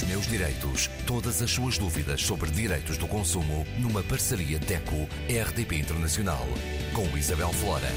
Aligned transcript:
Os 0.00 0.08
meus 0.08 0.26
direitos. 0.26 0.88
Todas 1.06 1.42
as 1.42 1.50
suas 1.50 1.76
dúvidas 1.76 2.22
sobre 2.22 2.50
direitos 2.50 2.96
do 2.96 3.06
consumo 3.06 3.66
numa 3.78 4.02
parceria 4.02 4.58
DECO-RDP 4.58 5.76
Internacional. 5.76 6.46
Com 6.94 7.04
Isabel 7.18 7.52
Flora. 7.52 7.88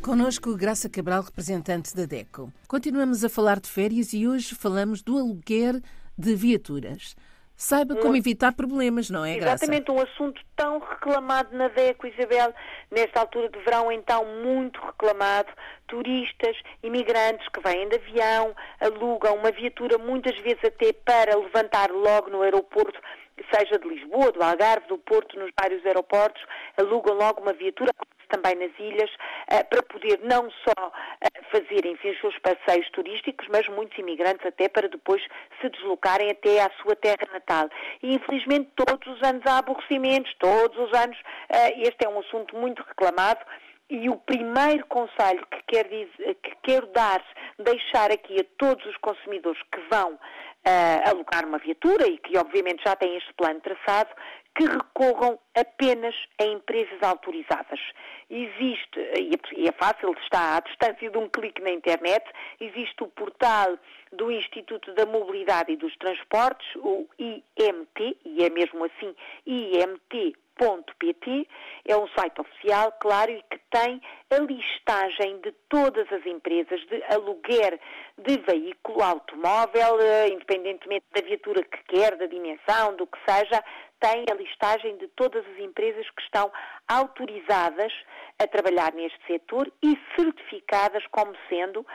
Conosco, 0.00 0.56
Graça 0.56 0.88
Cabral, 0.88 1.22
representante 1.22 1.94
da 1.94 2.06
DECO. 2.06 2.50
Continuamos 2.66 3.24
a 3.24 3.28
falar 3.28 3.60
de 3.60 3.68
férias 3.68 4.14
e 4.14 4.26
hoje 4.26 4.54
falamos 4.54 5.02
do 5.02 5.18
aluguer 5.18 5.82
de 6.16 6.34
viaturas. 6.34 7.14
Saiba 7.56 7.96
como 7.96 8.14
evitar 8.14 8.52
problemas, 8.52 9.08
não 9.08 9.24
é, 9.24 9.36
Graça? 9.36 9.64
Exatamente, 9.64 9.90
um 9.90 9.98
assunto 9.98 10.42
tão 10.54 10.78
reclamado 10.78 11.56
na 11.56 11.68
DECO, 11.68 12.06
Isabel, 12.06 12.52
nesta 12.90 13.20
altura 13.20 13.48
de 13.48 13.58
verão, 13.60 13.90
então, 13.90 14.26
muito 14.42 14.78
reclamado. 14.78 15.48
Turistas, 15.86 16.54
imigrantes 16.82 17.48
que 17.48 17.60
vêm 17.60 17.88
de 17.88 17.96
avião, 17.96 18.54
alugam 18.78 19.36
uma 19.36 19.50
viatura, 19.50 19.96
muitas 19.96 20.36
vezes 20.40 20.62
até 20.64 20.92
para 20.92 21.34
levantar 21.34 21.90
logo 21.90 22.28
no 22.28 22.42
aeroporto, 22.42 23.00
seja 23.54 23.78
de 23.78 23.88
Lisboa, 23.88 24.32
do 24.32 24.42
Algarve, 24.42 24.86
do 24.88 24.98
Porto, 24.98 25.38
nos 25.38 25.50
vários 25.58 25.84
aeroportos, 25.86 26.42
alugam 26.76 27.14
logo 27.14 27.40
uma 27.40 27.54
viatura, 27.54 27.90
também 28.28 28.54
nas 28.54 28.72
ilhas, 28.78 29.10
eh, 29.48 29.62
para 29.64 29.82
poder 29.82 30.20
não 30.22 30.50
só 30.50 30.92
eh, 31.20 31.42
fazer, 31.50 31.86
enfim, 31.86 32.10
os 32.10 32.20
seus 32.20 32.38
passeios 32.38 32.88
turísticos, 32.90 33.46
mas 33.50 33.68
muitos 33.68 33.98
imigrantes 33.98 34.44
até 34.46 34.68
para 34.68 34.88
depois 34.88 35.22
se 35.60 35.68
deslocarem 35.68 36.30
até 36.30 36.62
à 36.62 36.70
sua 36.82 36.96
terra 36.96 37.26
natal. 37.32 37.68
E 38.02 38.14
infelizmente 38.14 38.70
todos 38.76 39.06
os 39.06 39.22
anos 39.22 39.42
há 39.46 39.58
aborrecimentos, 39.58 40.32
todos 40.38 40.78
os 40.78 40.92
anos 40.92 41.18
eh, 41.48 41.80
este 41.82 42.04
é 42.04 42.08
um 42.08 42.20
assunto 42.20 42.56
muito 42.56 42.82
reclamado. 42.82 43.40
E 43.88 44.08
o 44.08 44.16
primeiro 44.16 44.84
conselho 44.86 45.46
que 45.46 45.62
quero, 45.68 45.88
dizer, 45.88 46.34
que 46.42 46.56
quero 46.62 46.86
dar, 46.88 47.22
deixar 47.58 48.10
aqui 48.10 48.40
a 48.40 48.44
todos 48.58 48.84
os 48.84 48.96
consumidores 48.96 49.62
que 49.70 49.80
vão 49.88 50.14
uh, 50.14 51.08
alugar 51.08 51.46
uma 51.46 51.58
viatura 51.58 52.08
e 52.08 52.18
que 52.18 52.36
obviamente 52.36 52.82
já 52.84 52.96
têm 52.96 53.16
este 53.16 53.32
plano 53.34 53.60
traçado, 53.60 54.10
que 54.56 54.64
recorram 54.64 55.38
apenas 55.54 56.16
a 56.40 56.44
empresas 56.44 57.00
autorizadas. 57.02 57.78
Existe, 58.28 58.98
e 59.56 59.68
é 59.68 59.72
fácil, 59.72 60.12
está 60.22 60.56
à 60.56 60.60
distância 60.60 61.08
de 61.08 61.18
um 61.18 61.28
clique 61.28 61.62
na 61.62 61.70
internet, 61.70 62.24
existe 62.60 63.04
o 63.04 63.08
portal 63.08 63.78
do 64.12 64.32
Instituto 64.32 64.94
da 64.94 65.06
Mobilidade 65.06 65.72
e 65.72 65.76
dos 65.76 65.94
Transportes, 65.98 66.66
o 66.76 67.06
IMT, 67.18 68.18
e 68.24 68.44
é 68.44 68.50
mesmo 68.50 68.84
assim, 68.84 69.14
IMT 69.46 70.34
pt 70.98 71.46
é 71.84 71.96
um 71.96 72.08
site 72.08 72.40
oficial, 72.40 72.92
claro, 72.98 73.30
e 73.30 73.42
que 73.50 73.55
tem 73.76 74.00
a 74.30 74.38
listagem 74.38 75.38
de 75.42 75.52
todas 75.68 76.10
as 76.10 76.24
empresas 76.24 76.80
de 76.86 77.02
aluguer 77.12 77.78
de 78.16 78.38
veículo 78.38 79.02
automóvel, 79.02 80.00
eh, 80.00 80.28
independentemente 80.28 81.04
da 81.14 81.20
viatura 81.20 81.62
que 81.62 81.84
quer, 81.84 82.16
da 82.16 82.24
dimensão, 82.24 82.96
do 82.96 83.06
que 83.06 83.18
seja, 83.28 83.62
tem 84.00 84.24
a 84.30 84.34
listagem 84.34 84.96
de 84.96 85.08
todas 85.08 85.44
as 85.46 85.58
empresas 85.58 86.08
que 86.10 86.22
estão 86.22 86.50
autorizadas 86.88 87.92
a 88.38 88.46
trabalhar 88.46 88.94
neste 88.94 89.18
setor 89.26 89.70
e 89.82 89.98
certificadas 90.16 91.04
como 91.10 91.34
sendo, 91.48 91.80
uh, 91.80 91.86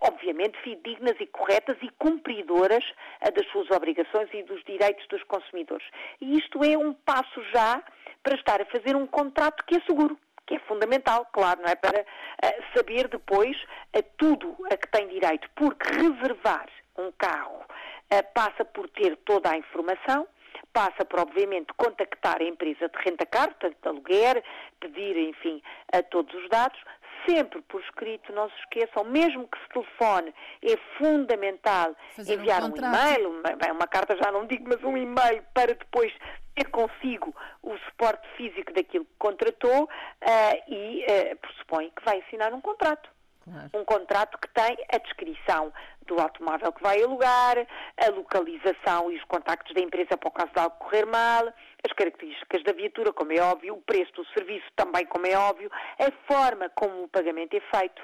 obviamente, 0.00 0.58
fidedignas 0.62 1.16
e 1.20 1.26
corretas 1.26 1.76
e 1.82 1.88
cumpridoras 1.98 2.84
uh, 2.84 3.32
das 3.32 3.46
suas 3.52 3.70
obrigações 3.70 4.28
e 4.32 4.42
dos 4.42 4.62
direitos 4.64 5.06
dos 5.08 5.22
consumidores. 5.24 5.86
E 6.20 6.36
isto 6.36 6.64
é 6.64 6.76
um 6.76 6.92
passo 6.92 7.42
já 7.52 7.82
para 8.22 8.34
estar 8.34 8.60
a 8.60 8.66
fazer 8.66 8.96
um 8.96 9.06
contrato 9.06 9.64
que 9.64 9.76
é 9.76 9.80
seguro 9.82 10.16
que 10.52 10.56
é 10.56 10.58
fundamental, 10.60 11.26
claro, 11.32 11.62
não 11.62 11.68
é? 11.68 11.74
Para 11.74 12.02
uh, 12.02 12.76
saber 12.76 13.08
depois 13.08 13.56
uh, 13.96 14.02
tudo 14.18 14.54
a 14.70 14.76
que 14.76 14.88
tem 14.88 15.08
direito, 15.08 15.48
porque 15.54 15.88
reservar 15.88 16.68
um 16.98 17.10
carro 17.12 17.60
uh, 17.60 18.32
passa 18.34 18.64
por 18.64 18.88
ter 18.90 19.16
toda 19.24 19.50
a 19.50 19.56
informação, 19.56 20.28
passa 20.72 21.04
por, 21.06 21.20
obviamente, 21.20 21.72
contactar 21.74 22.42
a 22.42 22.44
empresa 22.44 22.88
de 22.88 22.98
renta-car, 22.98 23.48
portanto, 23.48 23.76
de 23.80 23.88
aluguer, 23.88 24.44
pedir, 24.78 25.16
enfim, 25.16 25.62
a 25.90 26.02
todos 26.02 26.34
os 26.34 26.48
dados, 26.50 26.78
sempre 27.26 27.62
por 27.62 27.80
escrito, 27.80 28.32
não 28.32 28.50
se 28.50 28.56
esqueçam, 28.60 29.04
mesmo 29.04 29.48
que 29.48 29.58
se 29.58 29.68
telefone, 29.68 30.34
é 30.62 30.76
fundamental 30.98 31.96
Fazer 32.14 32.34
enviar 32.34 32.62
um, 32.62 32.72
um 32.72 32.76
e-mail, 32.76 33.42
bem, 33.58 33.70
uma 33.70 33.86
carta 33.86 34.16
já 34.16 34.30
não 34.30 34.46
digo, 34.46 34.68
mas 34.68 34.82
um 34.82 34.96
e-mail 34.96 35.42
para 35.54 35.74
depois 35.74 36.12
ter 36.54 36.68
consigo 36.70 37.34
o 37.62 37.76
suporte 37.78 38.26
físico 38.36 38.72
daquilo 38.72 39.04
que 39.04 39.14
contratou 39.18 39.84
uh, 39.84 40.72
e 40.72 41.04
uh, 41.04 41.36
pressupõe 41.36 41.90
que 41.96 42.04
vai 42.04 42.20
assinar 42.20 42.52
um 42.52 42.60
contrato. 42.60 43.10
Claro. 43.44 43.70
Um 43.74 43.84
contrato 43.84 44.38
que 44.38 44.48
tem 44.48 44.76
a 44.92 44.98
descrição 44.98 45.72
do 46.06 46.20
automóvel 46.20 46.72
que 46.72 46.82
vai 46.82 47.02
alugar, 47.02 47.66
a 47.96 48.10
localização 48.10 49.10
e 49.10 49.16
os 49.16 49.24
contactos 49.24 49.74
da 49.74 49.80
empresa 49.80 50.16
para 50.16 50.28
o 50.28 50.32
caso 50.32 50.52
de 50.52 50.60
algo 50.60 50.76
correr 50.78 51.06
mal, 51.06 51.52
as 51.84 51.92
características 51.94 52.62
da 52.62 52.72
viatura, 52.72 53.12
como 53.12 53.32
é 53.32 53.40
óbvio, 53.40 53.74
o 53.74 53.82
preço 53.82 54.12
do 54.12 54.24
serviço 54.26 54.66
também, 54.76 55.04
como 55.06 55.26
é 55.26 55.36
óbvio, 55.36 55.68
a 55.98 56.32
forma 56.32 56.68
como 56.70 57.04
o 57.04 57.08
pagamento 57.08 57.56
é 57.56 57.60
feito, 57.76 58.02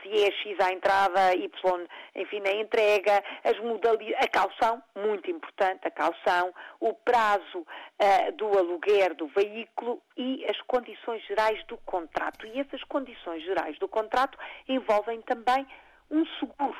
se 0.00 0.22
é 0.22 0.30
X 0.30 0.60
à 0.60 0.72
entrada, 0.72 1.34
Y, 1.34 1.86
enfim, 2.14 2.40
na 2.40 2.52
entrega, 2.52 3.22
as 3.42 3.58
modalidades, 3.58 4.24
a 4.24 4.28
calção, 4.28 4.82
muito 4.94 5.28
importante, 5.28 5.86
a 5.88 5.90
calção, 5.90 6.54
o 6.78 6.94
prazo 6.94 7.66
do 8.36 8.56
aluguer 8.56 9.14
do 9.14 9.26
veículo 9.26 10.00
e 10.16 10.44
as 10.48 10.60
condições 10.62 11.24
gerais 11.26 11.64
do 11.66 11.76
contrato. 11.78 12.46
E 12.46 12.60
essas 12.60 12.82
condições 12.84 13.42
gerais 13.42 13.76
do 13.80 13.88
contrato 13.88 14.38
envolvem 14.68 15.20
também 15.22 15.66
um 16.10 16.24
seguro 16.38 16.76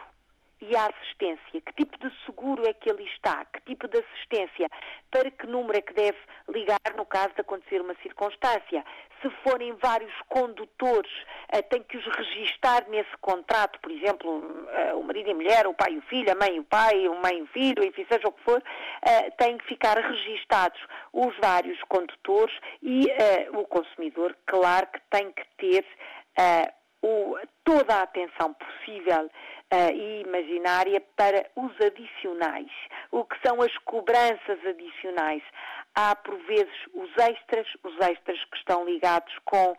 e 0.69 0.77
a 0.77 0.87
assistência. 0.87 1.61
Que 1.61 1.73
tipo 1.75 1.99
de 1.99 2.13
seguro 2.25 2.67
é 2.67 2.73
que 2.73 2.91
ali 2.91 3.05
está? 3.07 3.45
Que 3.47 3.61
tipo 3.63 3.89
de 3.89 3.99
assistência? 3.99 4.71
Para 5.11 5.31
que 5.31 5.47
número 5.47 5.79
é 5.79 5.83
que 5.83 5.93
deve 5.93 6.19
ligar 6.49 6.79
no 6.97 7.05
caso 7.05 7.35
de 7.35 7.41
acontecer 7.41 7.81
uma 7.81 7.95
circunstância? 8.03 8.85
Se 9.21 9.31
forem 9.43 9.75
vários 9.83 10.13
condutores, 10.29 11.13
uh, 11.55 11.63
tem 11.71 11.83
que 11.83 11.97
os 11.97 12.05
registar 12.07 12.89
nesse 12.89 13.17
contrato, 13.21 13.79
por 13.81 13.91
exemplo, 13.91 14.31
uh, 14.31 14.99
o 14.99 15.05
marido 15.05 15.29
e 15.29 15.33
a 15.33 15.35
mulher, 15.35 15.67
o 15.67 15.75
pai 15.75 15.93
e 15.93 15.99
o 15.99 16.03
filho, 16.03 16.31
a 16.31 16.35
mãe 16.35 16.57
e 16.57 16.61
o 16.61 16.65
pai, 16.65 17.09
o 17.09 17.15
mãe 17.23 17.39
e 17.39 17.43
o 17.43 17.47
filho, 17.47 17.85
enfim, 17.85 18.07
seja 18.11 18.29
o 18.29 18.33
que 18.33 18.43
for, 18.43 18.59
uh, 18.59 19.37
têm 19.39 19.57
que 19.59 19.67
ficar 19.67 19.97
registados 19.97 20.81
os 21.13 21.35
vários 21.39 21.81
condutores 21.85 22.55
e 22.83 23.07
o 23.53 23.65
consumidor, 23.67 24.37
claro 24.47 24.87
que 24.89 25.01
tem 25.11 25.33
que 25.33 25.45
ter 25.57 25.87
o, 27.05 27.39
toda 27.65 27.97
a 27.97 28.03
atenção 28.03 28.55
possível 28.55 29.27
uh, 29.27 29.93
e 29.93 30.23
imaginária 30.23 31.03
para 31.15 31.47
os 31.55 31.73
adicionais. 31.79 32.71
O 33.11 33.25
que 33.25 33.37
são 33.47 33.61
as 33.61 33.77
cobranças 33.79 34.59
adicionais? 34.67 35.43
Há, 35.95 36.17
por 36.17 36.35
vezes, 36.47 36.75
os 36.95 37.11
extras, 37.19 37.67
os 37.85 37.95
extras 38.01 38.43
que 38.47 38.57
estão 38.57 38.87
ligados 38.87 39.33
com 39.45 39.73
uh, 39.73 39.77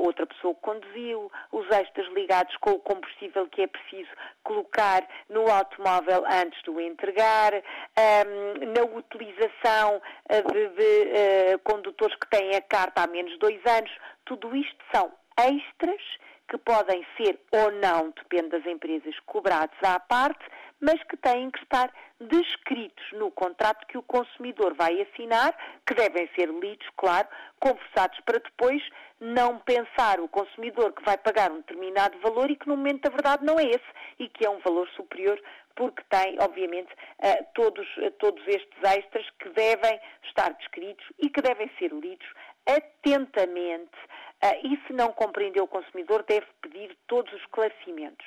outra 0.00 0.26
pessoa 0.26 0.54
que 0.54 0.60
conduziu, 0.60 1.32
os 1.50 1.66
extras 1.70 2.06
ligados 2.08 2.54
com 2.58 2.72
o 2.72 2.80
combustível 2.80 3.48
que 3.48 3.62
é 3.62 3.66
preciso 3.66 4.10
colocar 4.44 5.08
no 5.30 5.50
automóvel 5.50 6.22
antes 6.26 6.62
de 6.62 6.70
o 6.70 6.78
entregar, 6.78 7.54
um, 7.54 7.60
ehm, 7.96 8.72
na 8.76 8.82
utilização 8.82 9.96
uh, 9.96 10.52
de, 10.52 10.68
de 10.68 11.54
uh, 11.54 11.58
condutores 11.64 12.14
que 12.16 12.28
têm 12.28 12.54
a 12.54 12.60
carta 12.60 13.02
há 13.02 13.06
menos 13.06 13.32
de 13.32 13.38
dois 13.38 13.60
anos. 13.66 13.90
Tudo 14.26 14.54
isto 14.54 14.84
são 14.92 15.10
extras 15.38 16.02
que 16.48 16.58
podem 16.58 17.06
ser 17.16 17.38
ou 17.52 17.70
não, 17.72 18.10
depende 18.10 18.48
das 18.48 18.66
empresas, 18.66 19.14
cobrados 19.26 19.76
à 19.82 20.00
parte, 20.00 20.44
mas 20.80 21.02
que 21.04 21.16
têm 21.16 21.50
que 21.50 21.62
estar 21.62 21.92
descritos 22.20 23.04
no 23.12 23.30
contrato 23.30 23.86
que 23.86 23.98
o 23.98 24.02
consumidor 24.02 24.74
vai 24.74 25.00
assinar, 25.02 25.54
que 25.86 25.94
devem 25.94 26.28
ser 26.34 26.48
lidos, 26.48 26.86
claro, 26.96 27.28
conversados 27.60 28.18
para 28.20 28.38
depois 28.38 28.82
não 29.20 29.58
pensar 29.58 30.20
o 30.20 30.28
consumidor 30.28 30.92
que 30.92 31.04
vai 31.04 31.18
pagar 31.18 31.50
um 31.50 31.58
determinado 31.58 32.18
valor 32.20 32.50
e 32.50 32.56
que 32.56 32.68
no 32.68 32.76
momento 32.76 33.02
da 33.02 33.10
verdade 33.10 33.44
não 33.44 33.58
é 33.58 33.64
esse 33.64 33.90
e 34.18 34.28
que 34.28 34.46
é 34.46 34.50
um 34.50 34.60
valor 34.60 34.88
superior 34.90 35.40
porque 35.74 36.02
tem, 36.10 36.36
obviamente, 36.40 36.92
uh, 36.92 37.46
todos, 37.54 37.86
uh, 37.98 38.10
todos 38.18 38.42
estes 38.48 38.82
extras 38.82 39.24
que 39.38 39.48
devem 39.50 40.00
estar 40.24 40.52
descritos 40.54 41.06
e 41.20 41.30
que 41.30 41.40
devem 41.40 41.70
ser 41.78 41.92
lidos 41.92 42.26
atentamente 42.68 43.96
Uh, 44.40 44.54
e 44.64 44.86
se 44.86 44.92
não 44.92 45.12
compreendeu 45.12 45.64
o 45.64 45.68
consumidor, 45.68 46.22
deve 46.22 46.46
pedir 46.62 46.96
todos 47.08 47.32
os 47.32 47.40
esclarecimentos. 47.40 48.24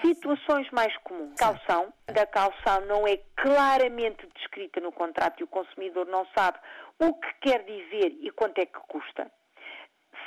Situações 0.00 0.70
mais 0.70 0.96
comuns. 0.98 1.34
Calção. 1.36 1.92
Da 2.06 2.24
calção 2.24 2.80
não 2.86 3.06
é 3.06 3.18
claramente 3.36 4.26
descrita 4.36 4.80
no 4.80 4.92
contrato 4.92 5.40
e 5.40 5.44
o 5.44 5.48
consumidor 5.48 6.06
não 6.06 6.24
sabe 6.38 6.58
o 7.00 7.12
que 7.14 7.34
quer 7.40 7.64
dizer 7.64 8.16
e 8.20 8.30
quanto 8.30 8.58
é 8.58 8.66
que 8.66 8.78
custa. 8.86 9.30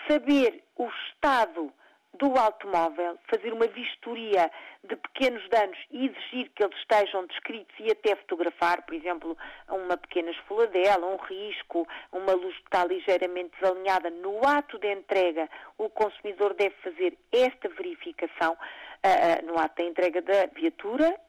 Saber 0.08 0.62
o 0.76 0.90
estado 0.90 1.72
do 2.16 2.38
automóvel, 2.38 3.18
fazer 3.28 3.52
uma 3.54 3.68
vistoria 3.68 4.52
de 4.84 4.96
pequenos 4.96 5.48
danos 5.50 5.78
e 5.90 6.06
exigir 6.06 6.52
que 6.56 6.64
eles 6.64 6.78
estejam 6.78 7.26
descritos 7.26 7.76
e 7.80 7.92
até 7.92 8.16
fotografar, 8.16 8.84
por 8.84 8.94
exemplo, 8.94 9.38
uma 9.68 9.98
pequena 9.98 10.30
esfoladela, 10.32 11.08
um 11.08 11.18
risco, 11.18 11.88
uma 12.12 12.34
luz 12.34 12.56
que 12.58 12.66
está 12.66 12.86
ligeiramente 12.86 13.52
desalinhada. 13.60 14.10
No 14.10 14.46
ato 14.48 14.78
de 14.78 14.92
entrega, 14.92 15.50
o 15.78 15.90
consumidor 15.90 16.54
deve 16.54 16.76
fazer 16.84 17.18
esta 17.32 17.68
verificação 17.70 18.54
uh, 18.54 19.46
no 19.46 19.58
ato 19.58 19.82
da 19.82 19.90
entrega 19.90 20.22
da 20.22 20.46
viatura, 20.54 21.20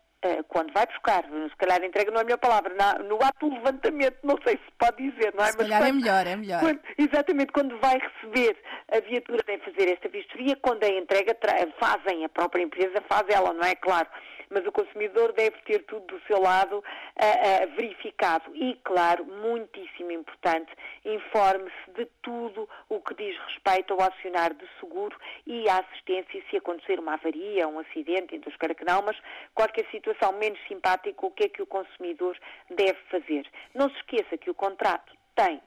quando 0.49 0.73
vai 0.73 0.87
buscar, 0.87 1.25
se 1.25 1.57
calhar 1.57 1.83
entrega 1.85 2.11
não 2.11 2.19
é 2.19 2.23
a 2.23 2.25
melhor 2.25 2.39
palavra, 2.39 2.75
no 3.05 3.17
ato 3.23 3.49
do 3.49 3.55
levantamento, 3.55 4.17
não 4.23 4.39
sei 4.45 4.55
se 4.55 4.73
pode 4.79 5.11
dizer, 5.11 5.35
não 5.35 5.45
é? 5.45 5.49
Se 5.49 5.57
calhar 5.59 5.83
é 5.83 5.85
quando, 5.85 5.89
é 5.89 5.93
melhor, 5.93 6.27
é 6.27 6.37
melhor. 6.37 6.61
Quando, 6.61 6.81
exatamente, 6.99 7.53
quando 7.53 7.79
vai 7.79 7.99
receber 7.99 8.57
a 8.91 9.01
viatura, 9.01 9.43
tem 9.45 9.59
fazer 9.59 9.93
esta 9.93 10.09
vistoria, 10.09 10.57
quando 10.57 10.85
a 10.85 10.89
entrega, 10.89 11.37
fazem, 11.79 12.25
a 12.25 12.29
própria 12.29 12.63
empresa 12.63 13.03
faz 13.09 13.25
ela, 13.29 13.53
não 13.53 13.65
é? 13.65 13.75
Claro 13.75 14.09
mas 14.55 14.65
o 14.67 14.73
consumidor 14.73 15.33
deve 15.33 15.57
ter 15.63 15.81
tudo 15.85 16.07
do 16.07 16.21
seu 16.27 16.41
lado 16.41 16.79
uh, 16.79 16.81
uh, 16.81 17.77
verificado. 17.77 18.55
E, 18.55 18.79
claro, 18.85 19.25
muitíssimo 19.25 20.13
importante, 20.13 20.73
informe-se 21.05 21.91
de 21.97 22.07
tudo 22.23 22.69
o 22.89 23.01
que 23.01 23.15
diz 23.15 23.37
respeito 23.49 23.93
ao 23.93 24.01
acionar 24.01 24.55
de 24.55 24.65
seguro 24.79 25.19
e 25.45 25.69
à 25.69 25.79
assistência 25.81 26.43
se 26.49 26.57
acontecer 26.57 27.01
uma 27.01 27.15
avaria, 27.15 27.67
um 27.67 27.81
acidente, 27.81 28.37
então 28.37 28.51
espero 28.51 28.75
que 28.75 28.85
não, 28.85 29.03
mas 29.03 29.17
qualquer 29.55 29.85
situação 29.91 30.33
menos 30.33 30.59
simpática, 30.69 31.27
o 31.27 31.31
que 31.33 31.45
é 31.45 31.49
que 31.49 31.63
o 31.63 31.67
consumidor 31.67 32.39
deve 32.71 32.99
fazer. 33.11 33.47
Não 33.75 33.91
se 33.91 33.97
esqueça 33.97 34.39
que 34.39 34.51
o 34.51 34.55
contrato 34.55 35.13
tem 35.35 35.61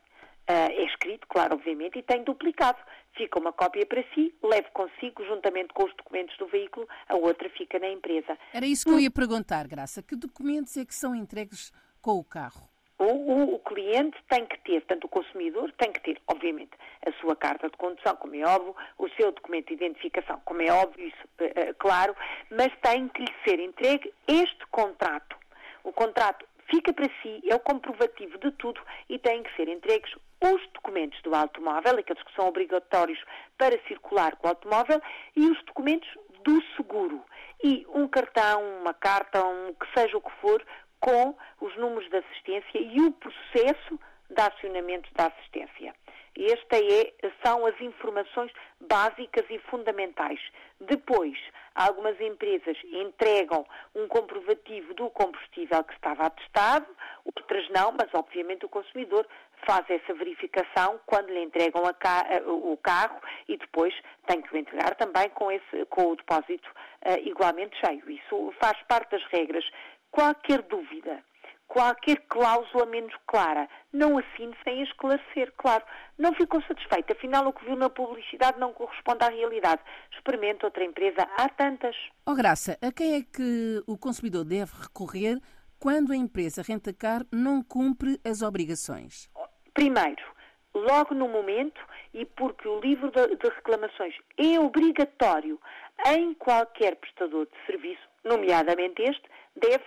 é 0.48 0.84
escrito, 0.86 1.28
claro, 1.28 1.56
obviamente, 1.56 2.00
e 2.00 2.04
tem 2.04 2.24
duplicado. 2.24 2.78
Fica 3.16 3.40
uma 3.40 3.52
cópia 3.52 3.86
para 3.86 4.04
si, 4.14 4.34
leve 4.44 4.70
consigo, 4.72 5.26
juntamente 5.26 5.74
com 5.74 5.84
os 5.86 5.96
documentos 5.96 6.38
do 6.38 6.48
veículo, 6.48 6.88
a 7.08 7.16
outra 7.16 7.50
fica 7.50 7.80
na 7.80 7.90
empresa. 7.90 8.38
Era 8.54 8.66
isso 8.66 8.86
que 8.86 8.92
eu 8.92 9.00
ia 9.00 9.12
perguntar, 9.12 9.68
Graça. 9.68 10.02
Que 10.02 10.16
documentos 10.16 10.78
é 10.78 10.86
que 10.86 10.96
são 10.96 11.16
entregues 11.16 11.72
com 12.02 12.12
o 12.12 12.24
carro? 12.24 12.70
O, 13.00 13.04
o, 13.04 13.56
o, 13.56 13.60
cliente 13.60 14.18
tem 14.28 14.44
que 14.46 14.58
ter, 14.62 14.82
tanto 14.86 15.06
o 15.06 15.10
consumidor 15.10 15.72
tem 15.78 15.92
que 15.92 16.02
ter, 16.02 16.20
obviamente, 16.28 16.72
a 17.06 17.12
sua 17.22 17.36
carta 17.36 17.70
de 17.70 17.78
condução, 17.78 18.16
como 18.16 18.34
é 18.34 18.44
óbvio, 18.44 18.76
o 18.98 19.08
seu 19.10 19.32
documento 19.32 19.68
de 19.68 19.76
identificação, 19.76 20.42
como 20.44 20.64
é 20.64 20.72
óbvio, 20.72 21.08
isso, 21.08 21.28
uh, 21.42 21.76
claro, 21.78 22.16
mas 22.50 22.74
tem 22.82 23.08
que 23.10 23.22
lhe 23.22 23.34
ser 23.48 23.60
entregue 23.60 24.12
este 24.28 24.66
contrato. 24.72 25.38
O 25.84 25.94
contrato 25.94 26.44
fica 26.72 26.92
para 26.92 27.08
si, 27.22 27.42
é 27.48 27.56
o 27.56 27.60
comprovativo 27.60 28.38
de 28.40 28.52
tudo 28.54 28.82
e 29.08 29.20
têm 29.20 29.44
que 29.44 29.56
ser 29.56 29.68
entregues 29.68 30.12
os 30.42 30.62
documentos 30.74 31.22
do 31.24 31.34
automóvel, 31.34 32.00
aqueles 32.00 32.24
que 32.24 32.36
são 32.36 32.48
obrigatórios 32.48 33.20
para 33.58 33.78
circular 33.88 34.36
com 34.36 34.48
o 34.48 34.50
automóvel, 34.50 35.02
e 35.36 35.50
os 35.50 35.64
documentos 35.64 36.10
do 36.44 36.62
seguro. 36.76 37.24
E 37.64 37.86
um 37.94 38.08
cartão, 38.08 38.62
uma 38.82 38.94
carta, 38.94 39.44
um 39.44 39.74
que 39.74 39.88
seja 40.00 40.18
o 40.18 40.22
que 40.22 40.32
for, 40.42 40.64
com 41.00 41.36
os 41.62 41.76
números 41.78 42.10
de 42.10 42.18
assistência 42.18 42.80
e 42.80 43.02
o 43.02 43.12
processo 43.12 44.00
de 44.30 44.42
acionamento 44.42 45.10
da 45.14 45.28
assistência. 45.28 45.94
Esta 46.40 46.78
é, 46.78 47.14
são 47.44 47.66
as 47.66 47.80
informações 47.82 48.52
básicas 48.80 49.46
e 49.50 49.58
fundamentais. 49.72 50.40
Depois, 50.80 51.36
algumas 51.74 52.20
empresas 52.22 52.78
entregam 52.84 53.66
um 53.96 54.08
comprovativo 54.08 54.94
do 54.94 55.10
combustível 55.10 55.84
que 55.84 55.94
estava 55.94 56.28
atestado, 56.28 56.86
outras 57.26 57.68
não, 57.70 57.92
mas 57.92 58.14
obviamente 58.14 58.66
o 58.66 58.70
consumidor 58.70 59.28
faz 59.66 59.86
essa 59.90 60.14
verificação 60.14 61.00
quando 61.06 61.30
lhe 61.30 61.44
entregam 61.44 61.84
ca 62.00 62.26
o 62.46 62.78
carro 62.78 63.20
e 63.48 63.58
depois 63.58 63.94
tem 64.28 64.42
que 64.42 64.54
o 64.54 64.58
entregar 64.58 64.96
também 64.96 65.30
com, 65.30 65.52
esse, 65.52 65.86
com 65.90 66.12
o 66.12 66.16
depósito 66.16 66.70
uh, 67.06 67.20
igualmente 67.26 67.78
cheio. 67.86 68.10
Isso 68.10 68.54
faz 68.62 68.78
parte 68.84 69.12
das 69.12 69.24
regras. 69.32 69.66
Qualquer 70.12 70.62
dúvida 70.64 71.24
qualquer 71.68 72.18
cláusula 72.28 72.86
menos 72.86 73.14
clara. 73.28 73.68
Não 73.94 74.18
assine 74.18 74.56
sem 74.64 74.82
esclarecer, 74.84 75.54
claro. 75.58 75.84
Não 76.18 76.34
ficou 76.34 76.62
satisfeito, 76.64 77.14
afinal 77.14 77.48
o 77.48 77.54
que 77.54 77.66
viu 77.66 77.76
na 77.76 77.90
publicidade 77.90 78.60
não 78.60 78.74
corresponde 78.74 79.24
à 79.24 79.30
realidade. 79.30 79.82
Experimente 80.16 80.66
outra 80.66 80.84
empresa, 80.84 81.28
há 81.38 81.50
tantas. 81.50 81.96
Oh 82.26 82.34
Graça, 82.34 82.78
a 82.82 82.92
quem 82.92 83.16
é 83.16 83.22
que 83.22 83.84
o 83.86 83.98
consumidor 83.98 84.44
deve 84.44 84.72
recorrer 84.82 85.40
quando 85.80 86.12
a 86.12 86.16
empresa 86.16 86.64
Rentacar 86.64 87.22
não 87.32 87.62
cumpre 87.62 88.20
as 88.26 88.42
obrigações? 88.42 89.30
Primeiro, 89.78 90.26
logo 90.74 91.14
no 91.14 91.28
momento 91.28 91.80
e 92.12 92.26
porque 92.26 92.68
o 92.68 92.80
livro 92.80 93.12
de 93.12 93.48
reclamações 93.48 94.16
é 94.36 94.60
obrigatório 94.60 95.62
em 96.08 96.34
qualquer 96.34 96.96
prestador 96.96 97.46
de 97.46 97.66
serviço, 97.68 98.02
nomeadamente 98.24 99.04
este, 99.04 99.22
deve 99.56 99.84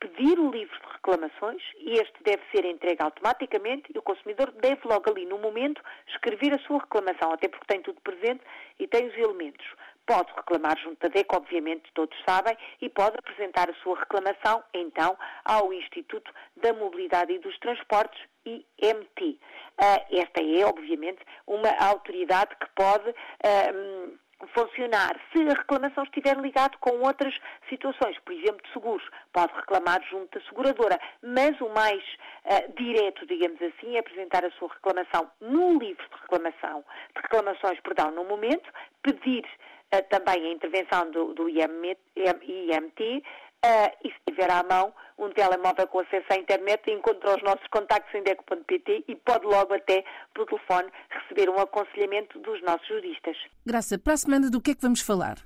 pedir 0.00 0.36
o 0.36 0.50
livro 0.50 0.76
de 0.80 0.92
reclamações 0.94 1.62
e 1.78 1.92
este 1.92 2.20
deve 2.24 2.42
ser 2.50 2.64
entregue 2.64 3.04
automaticamente 3.04 3.92
e 3.94 3.98
o 3.98 4.02
consumidor 4.02 4.50
deve 4.50 4.80
logo 4.84 5.08
ali 5.08 5.24
no 5.24 5.38
momento 5.38 5.80
escrever 6.08 6.52
a 6.52 6.58
sua 6.66 6.80
reclamação, 6.80 7.30
até 7.32 7.46
porque 7.46 7.72
tem 7.72 7.82
tudo 7.82 8.00
presente 8.00 8.42
e 8.80 8.88
tem 8.88 9.06
os 9.06 9.16
elementos. 9.16 9.64
Pode 10.10 10.32
reclamar 10.34 10.76
junto 10.76 10.98
da 11.00 11.08
DEC, 11.08 11.32
obviamente 11.32 11.88
todos 11.94 12.18
sabem, 12.28 12.58
e 12.82 12.88
pode 12.88 13.16
apresentar 13.16 13.70
a 13.70 13.74
sua 13.74 13.96
reclamação, 13.96 14.60
então, 14.74 15.16
ao 15.44 15.72
Instituto 15.72 16.32
da 16.56 16.72
Mobilidade 16.72 17.32
e 17.32 17.38
dos 17.38 17.56
Transportes, 17.60 18.20
IMT. 18.44 19.38
Ah, 19.78 20.04
esta 20.10 20.42
é, 20.42 20.66
obviamente, 20.66 21.20
uma 21.46 21.70
autoridade 21.78 22.56
que 22.56 22.66
pode 22.74 23.08
uh, 23.08 24.18
funcionar 24.52 25.14
se 25.32 25.44
a 25.44 25.54
reclamação 25.54 26.02
estiver 26.02 26.36
ligada 26.38 26.76
com 26.80 26.98
outras 27.06 27.32
situações, 27.68 28.18
por 28.24 28.32
exemplo, 28.32 28.60
de 28.66 28.72
seguros. 28.72 29.08
Pode 29.32 29.54
reclamar 29.54 30.02
junto 30.10 30.36
da 30.36 30.44
seguradora, 30.46 30.98
mas 31.22 31.60
o 31.60 31.68
mais 31.68 32.02
uh, 32.46 32.72
direto, 32.76 33.24
digamos 33.26 33.62
assim, 33.62 33.94
é 33.94 34.00
apresentar 34.00 34.44
a 34.44 34.50
sua 34.58 34.70
reclamação 34.74 35.30
no 35.40 35.78
livro 35.78 36.04
de 36.08 36.20
reclamação, 36.22 36.84
de 37.14 37.22
reclamações, 37.22 37.78
perdão, 37.78 38.10
no 38.10 38.24
momento, 38.24 38.68
pedir 39.04 39.46
uh, 39.94 40.08
também 40.08 40.46
a 40.46 40.52
intervenção 40.52 41.10
do, 41.10 41.34
do 41.34 41.48
IMT, 41.48 41.98
IMT 42.16 43.22
Uh, 43.62 43.92
e 44.02 44.08
se 44.08 44.18
tiver 44.26 44.50
à 44.50 44.62
mão 44.62 44.90
um 45.18 45.28
telemóvel 45.32 45.86
com 45.88 45.98
acesso 45.98 46.24
à 46.30 46.36
internet, 46.36 46.90
encontra 46.90 47.36
os 47.36 47.42
nossos 47.42 47.66
contactos 47.68 48.14
em 48.14 48.22
deco.pt 48.22 49.04
e 49.06 49.14
pode 49.16 49.44
logo 49.44 49.74
até, 49.74 50.02
por 50.34 50.46
telefone, 50.46 50.90
receber 51.10 51.50
um 51.50 51.60
aconselhamento 51.60 52.38
dos 52.38 52.62
nossos 52.62 52.88
juristas. 52.88 53.36
Graça, 53.66 53.98
para 53.98 54.14
a 54.14 54.16
semana 54.16 54.50
do 54.50 54.62
que 54.62 54.70
é 54.70 54.74
que 54.74 54.80
vamos 54.80 55.02
falar? 55.02 55.36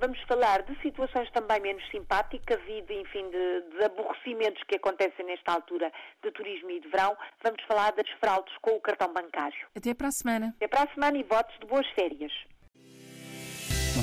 Vamos 0.00 0.20
falar 0.22 0.62
de 0.62 0.74
situações 0.80 1.30
também 1.30 1.60
menos 1.60 1.88
simpáticas 1.90 2.58
e 2.66 2.82
de, 2.82 2.94
enfim, 2.94 3.30
de, 3.30 3.76
de 3.76 3.84
aborrecimentos 3.84 4.60
que 4.64 4.74
acontecem 4.74 5.24
nesta 5.24 5.52
altura 5.52 5.92
de 6.24 6.30
turismo 6.32 6.72
e 6.72 6.80
de 6.80 6.88
verão. 6.88 7.16
Vamos 7.44 7.62
falar 7.68 7.92
das 7.92 8.08
fraudes 8.18 8.52
com 8.62 8.72
o 8.72 8.80
cartão 8.80 9.12
bancário. 9.12 9.68
Até 9.76 9.94
para 9.94 10.08
a 10.08 10.12
semana. 10.12 10.54
Até 10.56 10.66
para 10.66 10.90
a 10.90 10.92
semana 10.92 11.16
e 11.18 11.22
votos 11.22 11.56
de 11.60 11.66
boas 11.66 11.86
férias. 11.90 12.32